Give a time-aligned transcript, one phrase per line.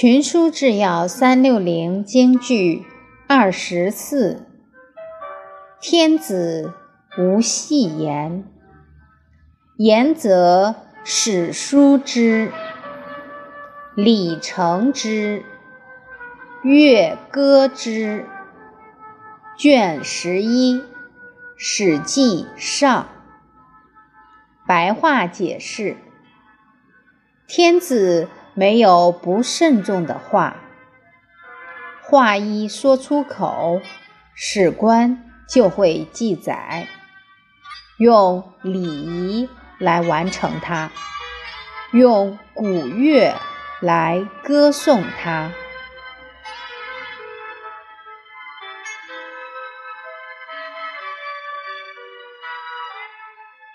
[0.00, 2.84] 群书治要三六零京剧
[3.26, 4.46] 二十四。
[5.80, 6.72] 天子
[7.18, 8.44] 无戏言，
[9.76, 12.52] 言则史书之，
[13.96, 15.42] 礼成之，
[16.62, 18.24] 乐歌之。
[19.56, 20.74] 卷十一
[21.56, 23.02] 《史记上》
[24.64, 25.96] 白话解释：
[27.48, 28.28] 天子。
[28.58, 30.56] 没有不慎重的话，
[32.02, 33.80] 话一说出口，
[34.34, 36.88] 史官就会记载，
[37.98, 40.90] 用礼仪来完成它，
[41.92, 43.32] 用古乐
[43.80, 45.52] 来歌颂它。